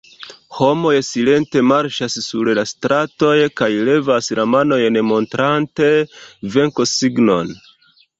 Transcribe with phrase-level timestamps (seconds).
[0.59, 5.91] Homoj silente marŝas sur la stratoj kaj levas la manojn montrante
[6.57, 7.53] venkosignon.